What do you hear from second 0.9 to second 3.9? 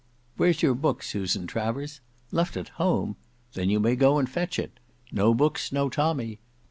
Susan Travers! Left at home! Then you